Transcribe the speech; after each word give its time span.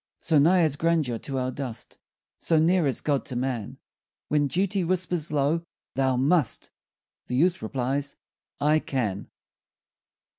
So 0.19 0.39
nigh 0.39 0.63
is 0.63 0.77
grandeur 0.77 1.19
to 1.19 1.37
our 1.37 1.51
dust, 1.51 1.99
So 2.39 2.57
near 2.57 2.87
is 2.87 3.01
God 3.01 3.23
to 3.25 3.35
man, 3.35 3.77
When 4.29 4.47
duty 4.47 4.83
whispers 4.83 5.31
low, 5.31 5.61
Thou 5.93 6.15
must, 6.15 6.71
The 7.27 7.35
youth 7.35 7.61
replies, 7.61 8.15
I 8.59 8.79
can. 8.79 9.29